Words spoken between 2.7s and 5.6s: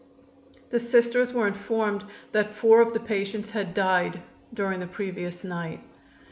of the patients had died during the previous